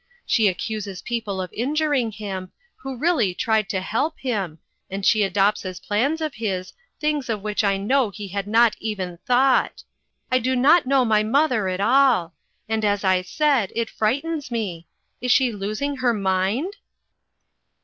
[0.25, 4.57] She accuses people of injuring him, who really tried to help him,
[4.89, 8.75] and she adopts as plans of his, things of which I know he had not
[8.79, 9.83] even thought.
[10.31, 12.33] I do not know my mother at all;
[12.67, 14.87] and as I said, it frightens me.
[15.21, 16.77] Is she los ing her mind?"